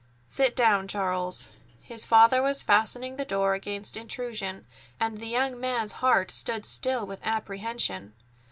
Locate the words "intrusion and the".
3.95-5.27